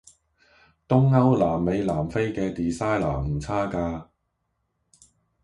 [0.87, 4.09] 東歐南美南非既 designer 唔差架